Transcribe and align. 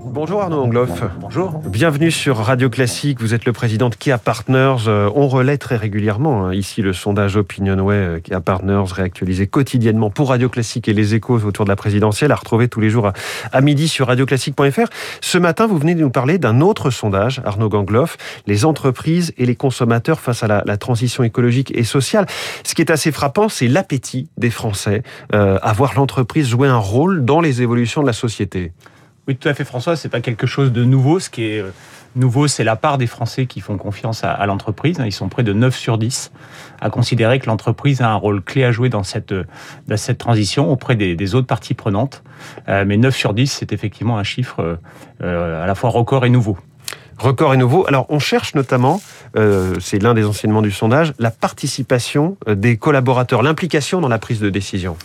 Bonjour 0.00 0.42
Arnaud 0.42 0.62
Angloff. 0.62 1.02
Bonjour. 1.20 1.58
Bienvenue 1.66 2.10
sur 2.10 2.38
Radio 2.38 2.70
Classique. 2.70 3.20
Vous 3.20 3.34
êtes 3.34 3.44
le 3.44 3.52
président 3.52 3.90
de 3.90 3.94
Kia 3.94 4.16
Partners. 4.16 4.88
Euh, 4.88 5.10
on 5.14 5.28
relaie 5.28 5.58
très 5.58 5.76
régulièrement 5.76 6.46
hein, 6.46 6.54
ici 6.54 6.80
le 6.80 6.92
sondage 6.92 7.36
Opinionway 7.36 7.94
euh, 7.94 8.20
Kia 8.20 8.40
Partners 8.40 8.84
réactualisé 8.90 9.46
quotidiennement 9.46 10.10
pour 10.10 10.30
Radio 10.30 10.48
Classique 10.48 10.88
et 10.88 10.94
les 10.94 11.14
échos 11.14 11.44
autour 11.44 11.66
de 11.66 11.70
la 11.70 11.76
présidentielle 11.76 12.32
à 12.32 12.36
retrouver 12.36 12.68
tous 12.68 12.80
les 12.80 12.88
jours 12.88 13.12
à, 13.52 13.60
midi 13.60 13.86
sur 13.86 14.06
radioclassique.fr. 14.06 14.88
Ce 15.20 15.38
matin, 15.38 15.66
vous 15.66 15.78
venez 15.78 15.94
de 15.94 16.00
nous 16.00 16.10
parler 16.10 16.38
d'un 16.38 16.60
autre 16.60 16.90
sondage, 16.90 17.42
Arnaud 17.44 17.68
Gangloff, 17.68 18.16
les 18.46 18.64
entreprises 18.64 19.34
et 19.36 19.46
les 19.46 19.56
consommateurs 19.56 20.20
face 20.20 20.42
à 20.42 20.62
la, 20.64 20.76
transition 20.76 21.22
écologique 21.22 21.70
et 21.76 21.84
sociale. 21.84 22.26
Ce 22.64 22.74
qui 22.74 22.82
est 22.82 22.90
assez 22.90 23.12
frappant, 23.12 23.48
c'est 23.48 23.68
l'appétit 23.68 24.30
des 24.38 24.50
Français 24.50 25.02
euh, 25.34 25.58
à 25.62 25.72
voir 25.72 25.94
l'entreprise 25.94 26.48
jouer 26.48 26.68
un 26.68 26.78
rôle 26.78 27.24
dans 27.24 27.40
les 27.40 27.62
évolutions 27.62 28.00
de 28.00 28.06
la 28.06 28.12
société. 28.12 28.72
Oui, 29.28 29.36
tout 29.36 29.48
à 29.48 29.54
fait, 29.54 29.64
François. 29.64 29.94
C'est 29.94 30.08
pas 30.08 30.20
quelque 30.20 30.48
chose 30.48 30.72
de 30.72 30.82
nouveau. 30.84 31.20
Ce 31.20 31.30
qui 31.30 31.44
est 31.44 31.60
euh, 31.60 31.70
nouveau, 32.16 32.48
c'est 32.48 32.64
la 32.64 32.74
part 32.74 32.98
des 32.98 33.06
Français 33.06 33.46
qui 33.46 33.60
font 33.60 33.78
confiance 33.78 34.24
à, 34.24 34.44
l'entreprise. 34.46 35.00
Ils 35.04 35.12
sont 35.12 35.28
près 35.28 35.44
de 35.44 35.52
9 35.52 35.76
sur 35.76 35.96
10 35.96 36.32
à 36.80 36.90
considérer 36.90 37.38
que 37.38 37.46
l'entreprise 37.46 38.00
a 38.00 38.08
un 38.08 38.16
rôle 38.16 38.42
clé 38.42 38.64
à 38.64 38.72
jouer 38.72 38.88
dans 38.88 39.04
cette, 39.04 39.32
cette 39.94 40.18
transition 40.18 40.72
auprès 40.72 40.96
des, 40.96 41.34
autres 41.36 41.46
parties 41.46 41.74
prenantes. 41.74 42.24
Euh, 42.68 42.84
mais 42.84 42.96
9 42.96 43.14
sur 43.14 43.32
10, 43.32 43.46
c'est 43.46 43.72
effectivement 43.72 44.18
un 44.18 44.24
chiffre 44.24 44.78
euh, 45.22 45.62
à 45.62 45.66
la 45.66 45.74
fois 45.76 45.90
record 45.90 46.24
et 46.24 46.30
nouveau. 46.30 46.58
Record 47.18 47.54
et 47.54 47.56
nouveau. 47.56 47.86
Alors, 47.86 48.06
on 48.08 48.18
cherche 48.18 48.56
notamment, 48.56 49.00
c'est 49.80 50.02
l'un 50.02 50.14
des 50.14 50.24
enseignements 50.24 50.62
du 50.62 50.72
sondage, 50.72 51.12
la 51.20 51.30
participation 51.30 52.36
des 52.48 52.76
collaborateurs, 52.78 53.44
l'implication 53.44 54.00
dans 54.00 54.08
la 54.08 54.18
prise 54.18 54.40
de 54.40 54.50
décision. 54.50 54.96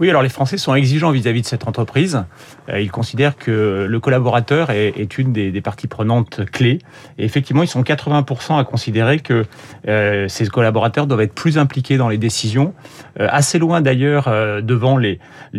Oui, 0.00 0.08
alors 0.08 0.22
les 0.22 0.30
Français 0.30 0.56
sont 0.56 0.74
exigeants 0.74 1.10
vis-à-vis 1.10 1.42
de 1.42 1.46
cette 1.46 1.68
entreprise. 1.68 2.24
Euh, 2.70 2.80
ils 2.80 2.90
considèrent 2.90 3.36
que 3.36 3.86
le 3.86 4.00
collaborateur 4.00 4.70
est, 4.70 5.18
une 5.18 5.32
des, 5.34 5.60
parties 5.60 5.88
prenantes 5.88 6.46
clés. 6.46 6.78
Et 7.18 7.24
effectivement, 7.26 7.62
ils 7.62 7.68
sont 7.68 7.82
80% 7.82 8.58
à 8.58 8.64
considérer 8.64 9.18
que 9.18 9.44
euh, 9.88 10.26
ces 10.28 10.46
collaborateurs 10.46 11.06
doivent 11.06 11.20
être 11.20 11.34
plus 11.34 11.58
impliqués 11.58 11.98
dans 11.98 12.08
les 12.08 12.16
décisions, 12.16 12.72
euh, 13.20 13.28
assez 13.30 13.58
loin 13.58 13.82
d'ailleurs 13.82 14.30
devant 14.62 14.96
les, 14.96 15.18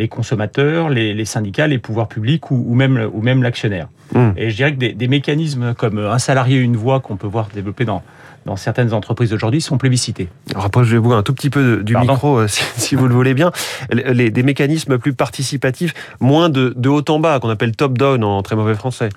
consommateurs, 0.09 0.89
les, 0.89 1.25
syndicats, 1.25 1.67
les 1.67 1.77
pouvoirs 1.77 2.07
publics 2.07 2.49
ou, 2.49 2.73
même, 2.73 3.09
ou 3.13 3.21
même 3.21 3.43
l'actionnaire. 3.43 3.89
Mmh. 4.15 4.31
Et 4.37 4.49
je 4.49 4.55
dirais 4.55 4.73
que 4.73 4.79
des, 4.79 4.93
des 4.93 5.07
mécanismes 5.07 5.75
comme 5.75 5.99
un 5.99 6.19
salarié, 6.19 6.57
une 6.57 6.75
voix 6.75 6.99
qu'on 6.99 7.15
peut 7.15 7.27
voir 7.27 7.49
développer 7.53 7.85
dans 7.85 8.01
dans 8.45 8.55
certaines 8.55 8.93
entreprises 8.93 9.33
aujourd'hui 9.33 9.61
sont 9.61 9.77
plébiscités. 9.77 10.29
Rapprochez-vous 10.55 11.13
un 11.13 11.23
tout 11.23 11.33
petit 11.33 11.49
peu 11.49 11.83
du 11.83 11.95
micro, 11.95 12.47
si, 12.47 12.95
vous 12.95 13.07
le 13.07 13.13
voulez 13.13 13.33
bien. 13.33 13.51
Les, 13.91 14.30
des 14.31 14.43
mécanismes 14.43 14.97
plus 14.97 15.13
participatifs, 15.13 15.93
moins 16.19 16.49
de, 16.49 16.73
haut 16.87 17.03
en 17.09 17.19
bas, 17.19 17.39
qu'on 17.39 17.49
appelle 17.49 17.75
top-down 17.75 18.23
en 18.23 18.41
très 18.41 18.55
mauvais 18.55 18.75
français. 18.75 19.09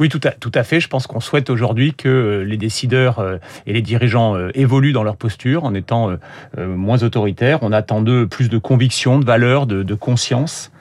Oui, 0.00 0.08
tout 0.08 0.20
à, 0.24 0.30
tout 0.30 0.50
à 0.54 0.62
fait. 0.62 0.80
Je 0.80 0.88
pense 0.88 1.06
qu'on 1.06 1.20
souhaite 1.20 1.50
aujourd'hui 1.50 1.94
que 1.94 2.08
euh, 2.08 2.44
les 2.44 2.56
décideurs 2.56 3.18
euh, 3.18 3.36
et 3.66 3.72
les 3.72 3.82
dirigeants 3.82 4.36
évoluent 4.54 4.92
dans 4.92 5.04
leur 5.04 5.16
posture 5.16 5.64
en 5.64 5.74
étant 5.74 6.16
moins 6.58 7.02
autoritaires. 7.02 7.58
On 7.62 7.72
attend 7.72 8.00
d'eux 8.00 8.26
plus 8.26 8.48
de 8.48 8.58
conviction, 8.58 9.18
de 9.18 9.24
valeur, 9.24 9.66
de, 9.66 9.82
de 9.82 9.94
conscience, 9.94 10.72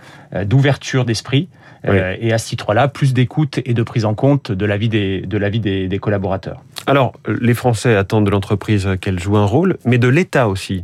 d'ouverture 0.46 1.06
d'esprit. 1.06 1.50
Euh, 1.88 2.16
et 2.20 2.32
à 2.32 2.38
ce 2.38 2.48
titre-là, 2.48 2.88
plus 2.88 3.14
d'écoute 3.14 3.60
et 3.66 3.74
de 3.74 3.84
prise 3.84 4.06
en 4.06 4.14
compte 4.14 4.52
de 4.52 4.66
l'avis 4.66 4.90
des, 4.90 5.22
de 5.22 5.38
l'avis 5.38 5.60
des, 5.60 5.88
des 5.88 6.00
collaborateurs. 6.00 6.62
Alors, 6.88 7.14
les 7.28 7.54
Français 7.54 7.96
attendent 7.96 8.26
de 8.26 8.32
l'entreprise 8.32 8.88
qu'elle 9.02 9.20
joue 9.20 9.38
un 9.38 9.46
rôle, 9.46 9.78
mais 9.86 9.98
de 9.98 10.08
l'État 10.08 10.48
aussi. 10.48 10.84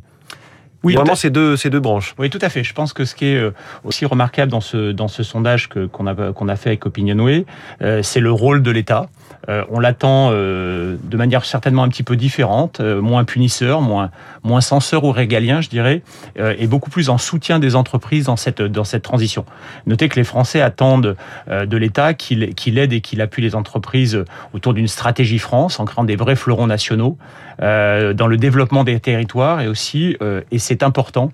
Oui, 0.88 0.96
vraiment 0.96 1.16
ces 1.16 1.30
deux, 1.30 1.58
ces 1.58 1.70
deux 1.70 1.82
branches. 1.82 2.16
Oui, 2.18 2.30
tout 2.30 2.40
à 2.42 2.48
fait. 2.48 2.64
Je 2.64 2.74
pense 2.74 2.94
que 2.94 3.04
ce 3.04 3.14
qui 3.14 3.26
est 3.26 3.36
euh, 3.36 3.52
aussi 3.84 4.06
remarquable 4.06 4.50
dans 4.50 4.62
ce, 4.62 4.94
dans 4.94 5.10
ce 5.10 5.22
sondage 5.22 5.68
que, 5.68 5.86
qu'on, 5.86 6.08
a, 6.08 6.32
qu'on 6.32 6.48
a 6.48 6.56
fait 6.56 6.70
avec 6.70 6.86
Opinionway, 6.86 7.46
euh, 7.82 8.02
c'est 8.04 8.22
le 8.22 8.32
rôle 8.32 8.64
de 8.64 8.72
l'État. 8.72 9.10
Euh, 9.50 9.64
on 9.70 9.80
l'attend 9.80 10.30
euh, 10.32 10.98
de 11.02 11.18
manière 11.18 11.46
certainement 11.46 11.84
un 11.84 11.90
petit 11.90 12.04
peu 12.04 12.16
différente, 12.18 12.80
euh, 12.82 13.02
moins 13.02 13.24
punisseur, 13.24 13.82
moins, 13.82 14.12
moins 14.44 14.62
censeur 14.62 15.06
ou 15.06 15.12
régalien, 15.12 15.62
je 15.62 15.70
dirais, 15.70 16.02
et 16.38 16.68
beaucoup 16.68 16.90
plus 16.90 17.10
en 17.10 17.18
soutien 17.18 17.60
des 17.60 17.76
entreprises 17.76 18.26
dans 18.26 18.36
cette, 18.36 18.62
dans 18.62 18.84
cette 18.84 19.04
transition. 19.04 19.46
Notez 19.86 20.10
que 20.10 20.16
les 20.16 20.24
Français 20.24 20.62
attendent 20.62 21.16
de 21.50 21.78
l'État 21.78 22.14
qu'il, 22.14 22.54
qu'il 22.56 22.78
aide 22.78 22.94
et 22.94 23.02
qu'il 23.02 23.22
appuie 23.22 23.42
les 23.42 23.56
entreprises 23.56 24.24
autour 24.54 24.74
d'une 24.74 24.88
stratégie 24.88 25.40
France, 25.40 25.80
en 25.80 25.86
créant 25.86 26.04
des 26.04 26.16
vrais 26.16 26.36
fleurons 26.36 26.68
nationaux, 26.68 27.18
dans 27.60 28.28
le 28.28 28.38
développement 28.38 28.84
des 28.84 29.00
territoires 29.00 29.62
et 29.62 29.68
aussi, 29.68 30.16
et 30.52 30.60
c'est 30.60 30.84
important, 30.84 31.32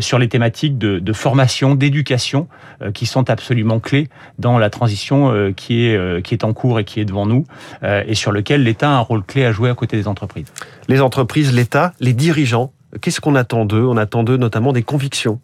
sur 0.00 0.18
les 0.18 0.28
thématiques 0.28 0.78
de, 0.78 0.98
de 0.98 1.12
formation, 1.12 1.74
d'éducation, 1.74 2.48
qui 2.94 3.06
sont 3.06 3.28
absolument 3.30 3.78
clés 3.78 4.08
dans 4.38 4.58
la 4.58 4.70
transition 4.70 5.52
qui, 5.54 5.86
est, 5.86 6.22
qui 6.22 6.34
est 6.34 6.44
en 6.44 6.52
cours 6.52 6.80
et 6.80 6.84
qui 6.84 7.00
est 7.00 7.04
devant 7.04 7.26
nous. 7.26 7.44
Euh, 7.82 8.02
et 8.06 8.14
sur 8.14 8.32
lequel 8.32 8.62
l'État 8.62 8.88
a 8.90 8.94
un 8.94 9.00
rôle 9.00 9.22
clé 9.22 9.44
à 9.44 9.52
jouer 9.52 9.70
à 9.70 9.74
côté 9.74 9.96
des 9.96 10.08
entreprises. 10.08 10.46
Les 10.88 11.00
entreprises, 11.00 11.52
l'État, 11.52 11.92
les 12.00 12.12
dirigeants, 12.12 12.72
qu'est-ce 13.00 13.20
qu'on 13.20 13.34
attend 13.34 13.64
d'eux? 13.64 13.84
On 13.84 13.96
attend 13.96 14.22
d'eux 14.22 14.36
notamment 14.36 14.72
des 14.72 14.82
convictions. 14.82 15.40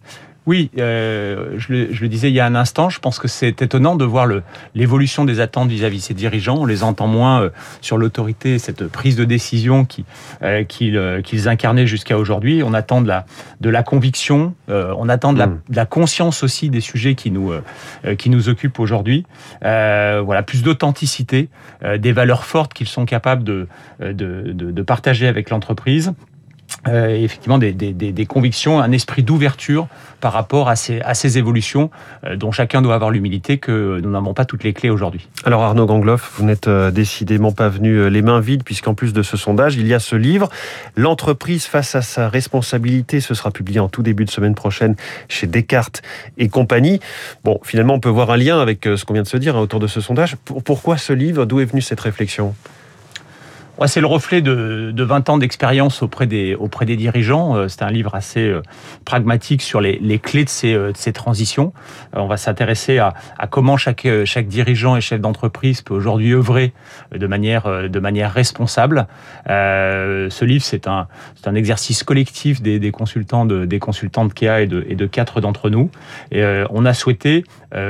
Oui, 0.47 0.70
euh, 0.78 1.54
je, 1.56 1.72
le, 1.72 1.92
je, 1.92 2.03
le, 2.03 2.08
disais 2.08 2.28
il 2.28 2.34
y 2.34 2.41
a 2.41 2.47
un 2.47 2.56
instant, 2.56 2.91
je 2.91 2.98
pense 2.98 3.20
que 3.20 3.28
c'est 3.28 3.62
étonnant 3.62 3.94
de 3.94 4.04
voir 4.04 4.26
l'évolution 4.75 5.25
des 5.25 5.38
attentes 5.38 5.69
vis-à-vis 5.69 5.98
de 5.98 6.03
ces 6.03 6.14
dirigeants. 6.14 6.56
On 6.58 6.64
les 6.64 6.82
entend 6.82 7.06
moins 7.06 7.42
euh, 7.42 7.50
sur 7.80 7.97
l'autorité, 7.97 8.58
cette 8.58 8.88
prise 8.88 9.14
de 9.14 9.25
décision 9.25 9.86
euh, 10.42 10.64
qu'ils 10.64 11.48
incarnaient 11.48 11.86
jusqu'à 11.86 12.19
aujourd'hui. 12.19 12.62
On 12.64 12.75
attend 12.75 13.02
de 13.02 13.08
la, 13.08 13.25
de 13.60 13.70
la 13.70 13.84
conviction, 13.84 14.54
on 14.69 15.08
attend 15.08 15.32
de 15.32 15.38
la, 15.38 15.47
hmm. 15.47 15.60
de 15.69 15.76
la, 15.76 15.86
conscience 15.86 16.42
aussi 16.42 16.70
des 16.70 16.81
sujets 16.81 17.14
qui 17.14 17.31
nous, 17.31 17.52
qui 18.19 18.31
nous 18.31 18.48
occupent 18.48 18.81
aujourd'hui. 18.81 19.25
voilà, 19.60 20.42
plus 20.42 20.62
d'authenticité, 20.62 21.48
des 21.98 22.12
valeurs 22.12 22.44
fortes 22.44 22.72
qu'ils 22.72 22.88
sont 22.88 23.04
capables 23.04 23.44
de, 23.44 23.69
de, 24.00 24.12
de, 24.12 24.70
de 24.70 24.82
partager 24.82 25.28
avec 25.28 25.50
l'entreprise. 25.50 26.14
Euh, 26.88 27.10
effectivement 27.10 27.59
des, 27.59 27.72
des, 27.72 27.93
des, 27.93 28.26
convictions, 28.26 28.81
un 28.81 28.91
esprit 28.91 29.22
d'ouverture 29.22 29.87
par 30.20 30.32
rapport 30.32 30.69
à 30.69 30.75
ces, 30.75 31.00
à 31.03 31.15
ces 31.15 31.38
évolutions 31.38 31.91
euh, 32.25 32.34
dont 32.34 32.50
chacun 32.50 32.82
doit 32.82 32.97
avoir 32.97 33.12
l'humilité 33.12 33.59
que 33.59 34.00
nous 34.03 34.10
n'avons 34.10 34.34
pas 34.34 34.44
toutes 34.44 34.65
les 34.65 34.72
clés 34.72 34.91
aujourd'hui. 34.91 35.28
Alors 35.44 35.62
Arnaud 35.62 35.87
Gangloff, 35.87 36.32
vous 36.34 36.44
n'êtes 36.44 36.66
euh, 36.66 36.91
décidément 36.91 37.53
pas 37.53 37.69
venu 37.69 38.10
les 38.10 38.20
mains 38.20 38.41
vides 38.41 38.65
puisqu'en 38.65 38.94
plus 38.94 39.12
de 39.12 39.22
ce 39.22 39.37
sondage, 39.37 39.76
il 39.76 39.87
y 39.87 39.94
a 39.94 40.00
ce 40.00 40.16
livre, 40.16 40.48
L'entreprise 40.97 41.66
face 41.66 41.94
à 41.94 42.03
sa 42.03 42.28
responsabilité, 42.28 43.20
ce 43.20 43.34
sera 43.34 43.53
publié 43.53 43.78
en 43.78 43.88
tout 43.88 44.03
début 44.03 44.25
de 44.25 44.31
semaine 44.31 44.56
prochaine 44.56 44.97
chez 45.28 45.47
Descartes 45.47 46.03
et 46.37 46.49
compagnie. 46.49 46.99
Bon, 47.44 47.60
finalement, 47.62 47.94
on 47.94 48.00
peut 48.00 48.09
voir 48.09 48.31
un 48.31 48.37
lien 48.37 48.60
avec 48.60 48.84
ce 48.84 49.04
qu'on 49.04 49.14
vient 49.14 49.22
de 49.22 49.28
se 49.28 49.37
dire 49.37 49.56
hein, 49.56 49.60
autour 49.60 49.78
de 49.78 49.87
ce 49.87 50.00
sondage. 50.00 50.37
Pourquoi 50.64 50.99
ce 50.99 51.12
livre? 51.12 51.44
D'où 51.44 51.60
est 51.60 51.64
venue 51.64 51.81
cette 51.81 52.00
réflexion? 52.00 52.54
C'est 53.87 54.00
le 54.00 54.06
reflet 54.06 54.43
de, 54.43 55.03
20 55.03 55.28
ans 55.31 55.38
d'expérience 55.38 56.03
auprès 56.03 56.26
des, 56.26 56.56
dirigeants. 56.97 57.56
Euh, 57.56 57.69
c'est 57.69 57.82
un 57.82 57.91
livre 57.91 58.15
assez 58.15 58.47
euh, 58.47 58.62
pragmatique 59.04 59.62
sur 59.62 59.81
les, 59.81 60.19
clés 60.19 60.44
de 60.44 60.48
ces, 60.48 60.75
euh, 60.75 60.93
de 60.93 61.10
transitions. 61.12 61.72
On 62.12 62.26
va 62.26 62.37
s'intéresser 62.37 62.98
à, 62.98 63.15
comment 63.50 63.76
chaque, 63.76 64.06
dirigeant 64.47 64.97
et 64.97 65.00
chef 65.00 65.20
d'entreprise 65.20 65.82
peut 65.82 65.94
aujourd'hui 65.94 66.32
œuvrer 66.32 66.72
de 67.12 67.26
manière, 67.26 67.65
de 67.88 67.98
responsable. 68.32 69.06
ce 69.47 70.44
livre, 70.44 70.64
c'est 70.64 70.87
un, 70.87 71.06
exercice 71.54 72.03
collectif 72.03 72.62
des, 72.62 72.91
consultants 72.91 73.44
de, 73.44 73.64
des 73.64 73.78
de 73.78 74.32
KEA 74.32 74.62
et 74.62 74.66
de, 74.66 74.81
de 74.81 75.06
quatre 75.06 75.41
d'entre 75.41 75.70
nous. 75.70 75.91
On 76.32 76.84
a 76.84 76.94
souhaité 76.94 77.44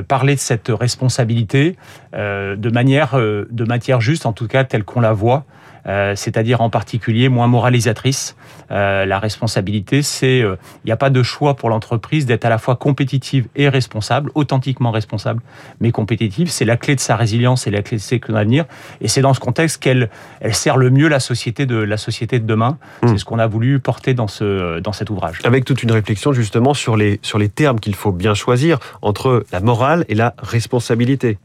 parler 0.08 0.34
de 0.34 0.40
cette 0.40 0.68
responsabilité 0.68 1.76
de 2.12 2.70
manière, 2.70 3.16
de 3.16 3.64
juste, 4.00 4.26
en 4.26 4.32
tout 4.32 4.48
cas 4.48 4.64
telle 4.64 4.84
qu'on 4.84 5.00
la 5.00 5.12
voit. 5.12 5.44
Euh, 5.86 6.14
c'est-à-dire 6.14 6.60
en 6.60 6.70
particulier 6.70 7.28
moins 7.28 7.48
moralisatrice. 7.48 8.36
Euh, 8.70 9.04
la 9.04 9.18
responsabilité, 9.18 10.02
c'est 10.02 10.38
il 10.38 10.44
euh, 10.44 10.56
n'y 10.84 10.92
a 10.92 10.96
pas 10.96 11.10
de 11.10 11.22
choix 11.22 11.54
pour 11.54 11.70
l'entreprise 11.70 12.24
d'être 12.24 12.44
à 12.44 12.48
la 12.48 12.58
fois 12.58 12.76
compétitive 12.76 13.48
et 13.56 13.68
responsable, 13.68 14.30
authentiquement 14.34 14.92
responsable, 14.92 15.42
mais 15.80 15.90
compétitive. 15.90 16.50
C'est 16.50 16.64
la 16.64 16.76
clé 16.76 16.94
de 16.94 17.00
sa 17.00 17.16
résilience 17.16 17.66
et 17.66 17.70
la 17.70 17.82
clé 17.82 17.96
de 17.96 18.02
ses 18.02 18.20
avenir. 18.32 18.64
Et 19.00 19.08
c'est 19.08 19.20
dans 19.20 19.34
ce 19.34 19.40
contexte 19.40 19.82
qu'elle 19.82 20.08
elle 20.40 20.54
sert 20.54 20.76
le 20.76 20.90
mieux 20.90 21.08
la 21.08 21.20
société 21.20 21.66
de 21.66 21.76
la 21.76 21.96
société 21.96 22.38
de 22.38 22.46
demain. 22.46 22.78
Hmm. 23.02 23.08
C'est 23.08 23.18
ce 23.18 23.24
qu'on 23.24 23.38
a 23.38 23.46
voulu 23.46 23.80
porter 23.80 24.14
dans 24.14 24.28
ce 24.28 24.78
dans 24.80 24.92
cet 24.92 25.10
ouvrage. 25.10 25.40
Avec 25.44 25.64
toute 25.64 25.82
une 25.82 25.92
réflexion 25.92 26.32
justement 26.32 26.74
sur 26.74 26.96
les 26.96 27.18
sur 27.22 27.38
les 27.38 27.48
termes 27.48 27.80
qu'il 27.80 27.94
faut 27.94 28.12
bien 28.12 28.34
choisir 28.34 28.78
entre 29.02 29.44
la 29.52 29.60
morale 29.60 30.04
et 30.08 30.14
la 30.14 30.34
responsabilité. 30.38 31.38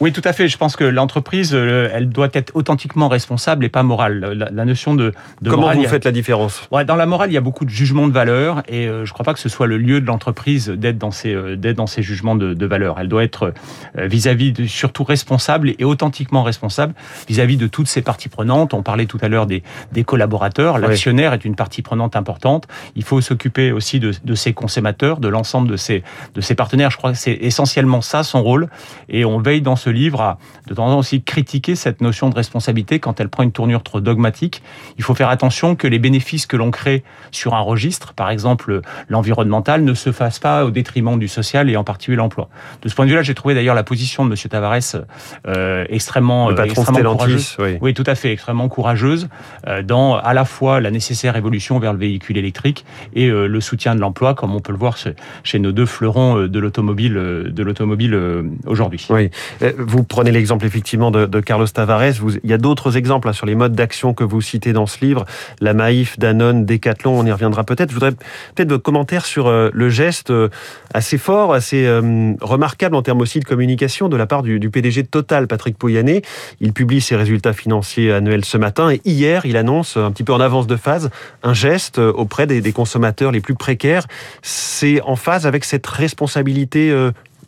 Oui, 0.00 0.12
tout 0.12 0.22
à 0.24 0.32
fait. 0.32 0.46
Je 0.46 0.58
pense 0.58 0.76
que 0.76 0.84
l'entreprise, 0.84 1.52
euh, 1.54 1.88
elle 1.92 2.10
doit 2.10 2.28
être 2.34 2.50
authentiquement 2.54 3.08
responsable 3.08 3.64
et 3.64 3.70
pas 3.70 3.82
morale. 3.82 4.48
La, 4.52 4.64
notion 4.66 4.94
de, 4.94 5.12
de 5.40 5.50
comment 5.50 5.72
vous 5.72 5.84
faites 5.84 6.04
la 6.04 6.12
différence? 6.12 6.68
Ouais, 6.70 6.84
Dans 6.84 6.96
la 6.96 7.06
morale, 7.06 7.30
il 7.30 7.34
y 7.34 7.38
a 7.38 7.42
beaucoup 7.42 7.64
de 7.64 7.70
jugements 7.70 8.06
de 8.06 8.12
valeur 8.12 8.62
et 8.68 8.88
euh, 8.88 9.06
je 9.06 9.10
ne 9.10 9.14
crois 9.14 9.24
pas 9.24 9.32
que 9.32 9.40
ce 9.40 9.48
soit 9.48 9.66
le 9.66 9.78
lieu 9.78 10.02
de 10.02 10.06
l'entreprise 10.06 10.68
d'être 10.68 10.98
dans 10.98 11.10
ces 11.10 11.34
euh, 11.34 11.56
d'être 11.56 11.76
dans 11.76 11.86
ces 11.86 12.02
jugements 12.02 12.34
de, 12.34 12.52
de 12.52 12.66
valeur. 12.66 12.96
Elle 13.00 13.08
doit 13.08 13.24
être 13.24 13.54
vis-à-vis 13.94 14.52
de 14.52 14.66
surtout 14.66 15.04
responsable 15.04 15.72
et 15.78 15.84
authentiquement 15.84 16.42
responsable 16.42 16.94
vis-à-vis 17.28 17.56
de 17.56 17.66
toutes 17.66 17.88
ses 17.88 18.02
parties 18.02 18.28
prenantes. 18.28 18.74
On 18.74 18.82
parlait 18.82 19.06
tout 19.06 19.18
à 19.22 19.28
l'heure 19.28 19.46
des, 19.46 19.62
des 19.92 20.04
collaborateurs. 20.04 20.78
L'actionnaire 20.78 21.32
est 21.32 21.44
une 21.44 21.56
partie 21.56 21.82
prenante 21.82 22.16
importante. 22.16 22.66
Il 22.96 23.04
faut 23.04 23.20
s'occuper 23.20 23.72
aussi 23.72 24.00
de, 24.00 24.12
de 24.22 24.34
ses 24.34 24.52
consommateurs, 24.52 25.20
de 25.20 25.28
l'ensemble 25.28 25.68
de 25.68 25.76
ses 25.76 26.02
de 26.34 26.40
ses 26.40 26.54
partenaires. 26.54 26.90
Je 26.90 26.98
crois 26.98 27.12
que 27.12 27.18
c'est 27.18 27.38
essentiellement 27.40 28.02
ça 28.02 28.22
son 28.22 28.42
rôle 28.42 28.68
et 29.08 29.24
on 29.24 29.38
veille 29.38 29.62
dans 29.62 29.76
ce 29.76 29.85
ce 29.86 29.90
livre 29.90 30.20
a 30.20 30.38
de 30.66 30.74
temps 30.74 30.86
en 30.86 30.90
temps 30.90 30.98
aussi 30.98 31.22
critiqué 31.22 31.76
cette 31.76 32.00
notion 32.00 32.28
de 32.28 32.34
responsabilité 32.34 32.98
quand 32.98 33.20
elle 33.20 33.28
prend 33.28 33.44
une 33.44 33.52
tournure 33.52 33.84
trop 33.84 34.00
dogmatique. 34.00 34.60
Il 34.98 35.04
faut 35.04 35.14
faire 35.14 35.28
attention 35.28 35.76
que 35.76 35.86
les 35.86 36.00
bénéfices 36.00 36.46
que 36.46 36.56
l'on 36.56 36.72
crée 36.72 37.04
sur 37.30 37.54
un 37.54 37.60
registre, 37.60 38.12
par 38.12 38.30
exemple 38.30 38.80
l'environnemental, 39.08 39.84
ne 39.84 39.94
se 39.94 40.10
fassent 40.10 40.40
pas 40.40 40.64
au 40.64 40.70
détriment 40.72 41.20
du 41.20 41.28
social 41.28 41.70
et 41.70 41.76
en 41.76 41.84
particulier 41.84 42.16
l'emploi. 42.16 42.48
De 42.82 42.88
ce 42.88 42.96
point 42.96 43.04
de 43.04 43.10
vue-là, 43.10 43.22
j'ai 43.22 43.34
trouvé 43.34 43.54
d'ailleurs 43.54 43.76
la 43.76 43.84
position 43.84 44.24
de 44.24 44.30
M. 44.30 44.36
Tavares 44.50 45.04
euh, 45.46 45.84
extrêmement, 45.88 46.50
euh, 46.50 46.64
extrêmement 46.64 47.14
courageuse. 47.14 47.56
Oui. 47.60 47.78
oui. 47.80 47.94
tout 47.94 48.04
à 48.06 48.16
fait, 48.16 48.32
extrêmement 48.32 48.68
courageuse 48.68 49.28
euh, 49.68 49.84
dans 49.84 50.16
à 50.16 50.34
la 50.34 50.44
fois 50.44 50.80
la 50.80 50.90
nécessaire 50.90 51.36
évolution 51.36 51.78
vers 51.78 51.92
le 51.92 52.00
véhicule 52.00 52.38
électrique 52.38 52.84
et 53.14 53.28
euh, 53.28 53.46
le 53.46 53.60
soutien 53.60 53.94
de 53.94 54.00
l'emploi, 54.00 54.34
comme 54.34 54.52
on 54.52 54.60
peut 54.60 54.72
le 54.72 54.78
voir 54.78 54.96
chez 55.44 55.58
nos 55.60 55.70
deux 55.70 55.86
fleurons 55.86 56.48
de 56.48 56.58
l'automobile 56.58 57.14
de 57.14 57.62
l'automobile 57.62 58.18
aujourd'hui. 58.66 59.06
Oui 59.10 59.30
vous 59.78 60.04
prenez 60.04 60.30
l'exemple 60.30 60.66
effectivement 60.66 61.10
de, 61.10 61.40
Carlos 61.40 61.66
Tavares. 61.66 62.20
Il 62.42 62.50
y 62.50 62.52
a 62.52 62.58
d'autres 62.58 62.96
exemples 62.96 63.28
hein, 63.28 63.32
sur 63.32 63.46
les 63.46 63.54
modes 63.54 63.74
d'action 63.74 64.14
que 64.14 64.24
vous 64.24 64.40
citez 64.40 64.72
dans 64.72 64.86
ce 64.86 65.04
livre. 65.04 65.24
La 65.60 65.74
Maïf, 65.74 66.18
Danone, 66.18 66.64
Decathlon, 66.64 67.18
on 67.18 67.26
y 67.26 67.32
reviendra 67.32 67.64
peut-être. 67.64 67.90
Je 67.90 67.94
voudrais 67.94 68.12
peut-être 68.12 68.70
vos 68.70 68.78
commentaires 68.78 69.26
sur 69.26 69.46
euh, 69.46 69.70
le 69.72 69.88
geste 69.88 70.30
euh, 70.30 70.48
assez 70.94 71.18
fort, 71.18 71.52
assez 71.52 71.86
euh, 71.86 72.32
remarquable 72.40 72.96
en 72.96 73.02
termes 73.02 73.20
aussi 73.20 73.40
de 73.40 73.44
communication 73.44 74.08
de 74.08 74.16
la 74.16 74.26
part 74.26 74.42
du, 74.42 74.58
PDG 74.70 75.04
Total, 75.04 75.46
Patrick 75.46 75.78
Pouyanné. 75.78 76.22
Il 76.60 76.72
publie 76.72 77.00
ses 77.00 77.16
résultats 77.16 77.52
financiers 77.52 78.12
annuels 78.12 78.44
ce 78.44 78.58
matin 78.58 78.90
et 78.90 79.00
hier, 79.04 79.46
il 79.46 79.56
annonce 79.56 79.96
un 79.96 80.10
petit 80.10 80.24
peu 80.24 80.32
en 80.32 80.40
avance 80.40 80.66
de 80.66 80.76
phase 80.76 81.10
un 81.42 81.54
geste 81.54 81.98
auprès 81.98 82.46
des 82.46 82.72
consommateurs 82.72 83.32
les 83.32 83.40
plus 83.40 83.54
précaires. 83.54 84.06
C'est 84.42 85.00
en 85.02 85.16
phase 85.16 85.46
avec 85.46 85.64
cette 85.64 85.86
responsabilité 85.86 86.94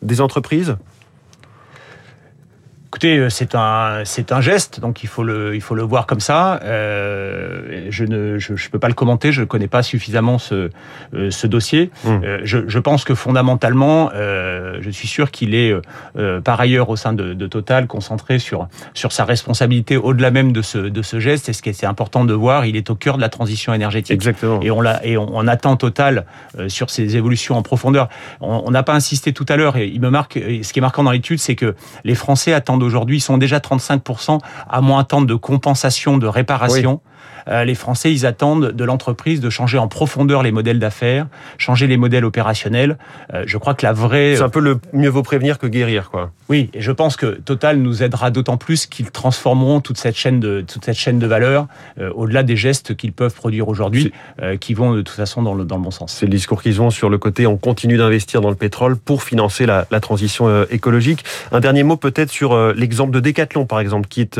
des 0.01 0.21
entreprises? 0.21 0.75
Écoutez, 2.91 3.19
euh, 3.19 3.29
c'est 3.29 3.53
un 3.53 4.01
c'est 4.03 4.31
un 4.31 4.41
geste, 4.41 4.79
donc 4.79 5.03
il 5.03 5.07
faut 5.07 5.21
le 5.21 5.53
il 5.53 5.61
faut 5.61 5.75
le 5.75 5.83
voir 5.83 6.07
comme 6.07 6.19
ça. 6.19 6.59
Euh, 6.63 7.85
je 7.91 8.03
ne 8.03 8.39
je, 8.39 8.55
je, 8.55 8.69
peux 8.71 8.79
pas 8.79 8.87
le 8.87 8.95
commenter, 8.95 9.31
je 9.31 9.41
ne 9.41 9.45
connais 9.45 9.67
pas 9.67 9.83
suffisamment 9.83 10.39
ce 10.39 10.71
euh, 11.13 11.29
ce 11.29 11.45
dossier. 11.45 11.91
Mmh. 12.03 12.09
Euh, 12.09 12.39
je, 12.45 12.57
je, 12.67 12.79
pense 12.79 13.03
que 13.03 13.13
fondamentalement, 13.13 14.09
je 14.15 14.89
suis 14.89 15.07
sûr 15.07 15.29
qu'il 15.29 15.53
est 15.53 15.71
par 16.43 16.59
ailleurs 16.59 16.89
au 16.89 16.95
sein 16.95 17.13
de, 17.13 17.35
de, 17.35 17.45
Total 17.45 17.85
concentré 17.85 18.39
sur 18.39 18.67
sur 18.95 19.11
sa 19.11 19.23
responsabilité 19.23 19.95
au-delà 19.95 20.31
même 20.31 20.51
de 20.51 20.63
ce 20.63 20.79
de 20.79 21.01
ce 21.03 21.19
geste. 21.19 21.47
Et 21.47 21.53
ce 21.53 21.61
qui 21.61 21.69
est 21.69 21.83
important 21.83 22.25
de 22.25 22.33
voir, 22.33 22.65
il 22.65 22.75
est 22.75 22.89
au 22.89 22.95
cœur 22.95 23.17
de 23.17 23.21
la 23.21 23.29
transition 23.29 23.71
énergétique. 23.71 24.15
Exactement. 24.15 24.61
Et 24.63 24.71
on 24.71 24.81
l'a 24.81 25.05
et 25.05 25.15
on, 25.15 25.29
on, 25.37 25.47
attend 25.47 25.75
Total 25.75 26.25
sur 26.67 26.89
ces 26.89 27.17
évolutions 27.17 27.55
en 27.55 27.61
profondeur. 27.61 28.09
On 28.41 28.71
n'a 28.71 28.81
pas 28.81 28.95
insisté 28.95 29.31
tout 29.31 29.45
à 29.47 29.57
l'heure 29.57 29.77
et 29.77 29.85
il 29.85 30.01
me 30.01 30.09
marque. 30.09 30.39
Ce 30.63 30.73
qui 30.73 30.79
est 30.79 30.81
marquant 30.81 31.03
dans 31.03 31.11
l'étude, 31.11 31.37
c'est 31.37 31.55
que 31.55 31.75
les 32.03 32.15
Français 32.15 32.51
attendent 32.51 32.78
d'aujourd'hui 32.79 33.19
sont 33.19 33.37
déjà 33.37 33.59
35% 33.59 34.39
à 34.69 34.81
moins 34.81 35.03
temps 35.03 35.21
de 35.21 35.35
compensation, 35.35 36.17
de 36.17 36.27
réparation. 36.27 37.01
Euh, 37.49 37.63
les 37.63 37.75
Français, 37.75 38.11
ils 38.11 38.25
attendent 38.25 38.71
de 38.71 38.83
l'entreprise 38.83 39.39
de 39.39 39.49
changer 39.49 39.77
en 39.77 39.87
profondeur 39.87 40.43
les 40.43 40.51
modèles 40.51 40.79
d'affaires, 40.79 41.27
changer 41.57 41.87
les 41.87 41.97
modèles 41.97 42.25
opérationnels. 42.25 42.97
Euh, 43.33 43.43
je 43.45 43.57
crois 43.57 43.73
que 43.73 43.85
la 43.85 43.93
vraie... 43.93 44.35
C'est 44.35 44.43
un 44.43 44.49
peu 44.49 44.59
le 44.59 44.79
mieux 44.93 45.09
vaut 45.09 45.23
prévenir 45.23 45.57
que 45.57 45.67
guérir, 45.67 46.09
quoi. 46.09 46.31
Oui, 46.49 46.69
et 46.73 46.81
je 46.81 46.91
pense 46.91 47.15
que 47.15 47.25
Total 47.27 47.77
nous 47.77 48.03
aidera 48.03 48.31
d'autant 48.31 48.57
plus 48.57 48.85
qu'ils 48.85 49.11
transformeront 49.11 49.81
toute 49.81 49.97
cette 49.97 50.15
chaîne 50.15 50.39
de, 50.39 50.61
toute 50.61 50.85
cette 50.85 50.97
chaîne 50.97 51.19
de 51.19 51.27
valeur 51.27 51.67
euh, 51.99 52.11
au-delà 52.15 52.43
des 52.43 52.55
gestes 52.55 52.95
qu'ils 52.95 53.13
peuvent 53.13 53.33
produire 53.33 53.67
aujourd'hui, 53.67 54.11
qui 54.59 54.73
vont 54.73 54.93
de 54.93 55.01
toute 55.01 55.15
façon 55.15 55.41
dans 55.41 55.53
le, 55.53 55.65
dans 55.65 55.75
le 55.77 55.83
bon 55.83 55.91
sens. 55.91 56.13
C'est 56.13 56.25
le 56.25 56.31
discours 56.31 56.61
qu'ils 56.61 56.81
ont 56.81 56.89
sur 56.89 57.09
le 57.09 57.17
côté 57.17 57.45
on 57.45 57.57
continue 57.57 57.97
d'investir 57.97 58.41
dans 58.41 58.49
le 58.49 58.55
pétrole 58.55 58.95
pour 58.95 59.23
financer 59.23 59.65
la, 59.65 59.85
la 59.91 59.99
transition 59.99 60.63
écologique. 60.65 61.23
Un 61.51 61.59
dernier 61.59 61.83
mot 61.83 61.97
peut-être 61.97 62.31
sur 62.31 62.73
l'exemple 62.73 63.11
de 63.11 63.19
Decathlon, 63.19 63.65
par 63.65 63.79
exemple, 63.79 64.07
qui 64.07 64.21
est 64.21 64.39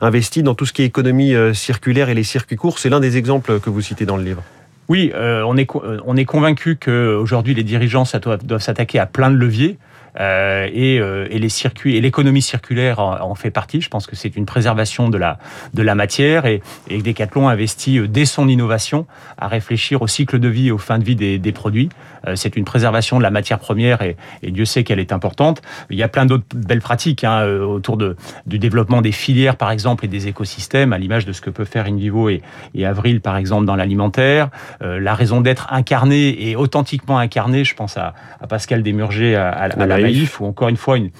investi 0.00 0.42
dans 0.42 0.54
tout 0.54 0.66
ce 0.66 0.72
qui 0.72 0.82
est 0.82 0.86
économie 0.86 1.34
circulaire 1.54 2.08
et 2.08 2.14
les 2.20 2.24
circuits 2.24 2.56
court. 2.56 2.78
C'est 2.78 2.90
l'un 2.90 3.00
des 3.00 3.16
exemples 3.16 3.60
que 3.60 3.70
vous 3.70 3.80
citez 3.80 4.04
dans 4.04 4.18
le 4.18 4.24
livre. 4.24 4.42
Oui, 4.88 5.10
euh, 5.14 5.42
on 5.46 5.56
est 5.56 5.68
euh, 5.76 6.00
on 6.04 6.16
est 6.16 6.24
convaincu 6.24 6.76
qu'aujourd'hui 6.76 7.54
les 7.54 7.62
dirigeants 7.62 8.04
doivent 8.42 8.60
s'attaquer 8.60 8.98
à 8.98 9.06
plein 9.06 9.30
de 9.30 9.36
leviers. 9.36 9.78
Euh, 10.18 10.68
et, 10.72 10.98
euh, 10.98 11.28
et, 11.30 11.38
les 11.38 11.48
circuits 11.48 11.96
et 11.96 12.00
l'économie 12.00 12.42
circulaire 12.42 12.98
en, 12.98 13.34
fait 13.34 13.50
partie. 13.50 13.80
Je 13.80 13.88
pense 13.88 14.06
que 14.06 14.16
c'est 14.16 14.36
une 14.36 14.46
préservation 14.46 15.08
de 15.08 15.16
la 15.16 15.38
de 15.74 15.82
la 15.82 15.94
matière 15.94 16.46
et, 16.46 16.62
et 16.88 17.00
Decathlon 17.00 17.48
investit 17.48 17.98
euh, 17.98 18.08
dès 18.08 18.24
son 18.24 18.48
innovation 18.48 19.06
à 19.38 19.46
réfléchir 19.48 20.02
au 20.02 20.08
cycle 20.08 20.38
de 20.38 20.48
vie 20.48 20.68
et 20.68 20.72
aux 20.72 20.78
fins 20.78 20.98
de 20.98 21.04
vie 21.04 21.16
des, 21.16 21.38
des 21.38 21.52
produits. 21.52 21.90
Euh, 22.26 22.34
c'est 22.34 22.56
une 22.56 22.64
préservation 22.64 23.18
de 23.18 23.22
la 23.22 23.30
matière 23.30 23.58
première 23.58 24.02
et, 24.02 24.16
et 24.42 24.50
Dieu 24.50 24.64
sait 24.64 24.82
qu'elle 24.82 24.98
est 24.98 25.12
importante. 25.12 25.62
Il 25.90 25.96
y 25.96 26.02
a 26.02 26.08
plein 26.08 26.26
d'autres 26.26 26.44
belles 26.54 26.80
pratiques 26.80 27.24
hein, 27.24 27.46
autour 27.46 27.96
de 27.96 28.16
du 28.46 28.58
développement 28.58 29.02
des 29.02 29.12
filières 29.12 29.56
par 29.56 29.70
exemple 29.70 30.04
et 30.04 30.08
des 30.08 30.26
écosystèmes 30.26 30.92
à 30.92 30.98
l'image 30.98 31.24
de 31.24 31.32
ce 31.32 31.40
que 31.40 31.50
peut 31.50 31.64
faire 31.64 31.86
InVivo 31.86 32.28
et, 32.28 32.42
et 32.74 32.84
Avril 32.84 33.20
par 33.20 33.36
exemple 33.36 33.64
dans 33.64 33.76
l'alimentaire. 33.76 34.48
la 34.80 35.14
raison 35.14 35.40
d'être 35.40 35.72
incarnée 35.72 36.48
et 36.48 36.56
authentiquement 36.56 37.18
incarnée, 37.18 37.64
je 37.64 37.74
pense 37.74 37.96
à, 37.96 38.14
à 38.40 38.46
Pascal 38.46 38.82
Desmurger 38.82 39.36
à, 39.36 39.50
à, 39.50 39.64
à 39.64 39.86
la 39.86 39.99
naïf 40.02 40.40
ou 40.40 40.46
encore 40.46 40.68
une 40.68 40.76
fois 40.76 40.96
une, 40.96 41.10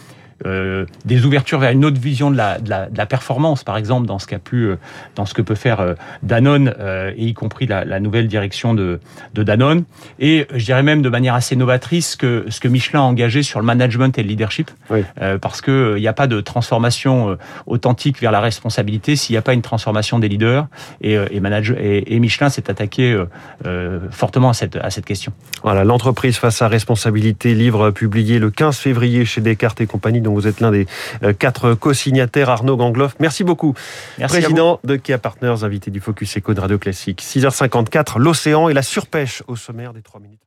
euh, 0.47 0.87
des 1.05 1.25
ouvertures 1.25 1.59
vers 1.59 1.71
une 1.71 1.85
autre 1.85 2.01
vision 2.01 2.31
de 2.31 2.37
la, 2.37 2.59
de 2.59 2.71
la, 2.71 2.87
de 2.87 2.97
la 2.97 3.07
performance, 3.07 3.65
par 3.65 3.77
exemple, 3.77 4.07
dans 4.07 4.19
ce, 4.19 4.27
qu'a 4.27 4.39
pu, 4.39 4.65
euh, 4.65 4.77
dans 5.15 5.27
ce 5.27 5.35
que 5.35 5.43
peut 5.43 5.55
faire 5.55 5.81
euh, 5.81 5.95
Danone, 6.23 6.75
euh, 6.79 7.13
et 7.17 7.27
y 7.27 7.35
compris 7.35 7.67
la, 7.67 7.85
la, 7.85 8.01
nouvelle 8.01 8.29
direction 8.29 8.75
de, 8.75 9.01
de 9.35 9.43
Danone. 9.43 9.85
Et 10.19 10.47
je 10.55 10.65
dirais 10.65 10.83
même 10.83 11.03
de 11.03 11.09
manière 11.09 11.35
assez 11.35 11.57
novatrice 11.57 12.17
que 12.17 12.47
ce 12.49 12.61
que 12.61 12.69
Michelin 12.69 13.01
a 13.01 13.03
engagé 13.03 13.43
sur 13.43 13.61
le 13.61 13.67
management 13.67 14.17
et 14.19 14.23
le 14.23 14.29
leadership, 14.29 14.71
oui. 14.91 15.05
parce 15.41 15.61
qu'il 15.61 15.97
n'y 15.97 16.09
a 16.09 16.13
pas 16.13 16.27
de 16.27 16.41
transformation 16.41 17.37
authentique 17.67 18.21
vers 18.21 18.33
la 18.33 18.41
responsabilité 18.41 19.17
s'il 19.17 19.35
n'y 19.35 19.39
a 19.39 19.43
pas 19.43 19.53
une 19.53 19.63
transformation 19.63 20.19
des 20.19 20.29
leaders. 20.29 20.67
Et, 21.03 21.15
et, 21.31 21.41
manage, 21.41 21.75
et, 21.79 22.15
et 22.15 22.21
Michelin 22.21 22.49
s'est 22.49 22.71
attaqué 22.71 23.23
fortement 24.11 24.51
à 24.51 24.55
cette, 24.55 24.77
à 24.77 24.91
cette 24.91 25.05
question. 25.05 25.33
Voilà, 25.63 25.85
l'entreprise 25.85 26.37
face 26.37 26.63
à 26.63 26.69
responsabilité, 26.69 27.55
livre 27.55 27.91
publié 27.91 28.39
le 28.39 28.51
15 28.51 28.77
février 28.79 29.25
chez 29.25 29.41
Descartes 29.41 29.81
et 29.81 29.87
compagnie 29.87 30.21
vous 30.35 30.47
êtes 30.47 30.61
l'un 30.61 30.71
des 30.71 30.87
euh, 31.23 31.33
quatre 31.33 31.75
co-signataires, 31.75 32.51
Arnaud 32.51 32.77
Gangloff. 32.77 33.15
Merci 33.21 33.45
beaucoup. 33.45 33.75
Merci 34.19 34.41
Président 34.41 34.81
de 34.85 34.97
Kia 34.97 35.19
Partners, 35.19 35.63
invité 35.63 35.91
du 35.91 36.01
Focus 36.01 36.39
Eco 36.39 36.55
de 36.55 36.61
Radio 36.61 36.79
Classique. 36.79 37.23
6h54, 37.23 38.19
l'océan 38.19 38.69
et 38.69 38.75
la 38.75 38.83
surpêche 38.83 39.43
au 39.47 39.57
sommaire 39.57 39.93
des 39.93 40.03
3 40.03 40.21
minutes. 40.21 40.41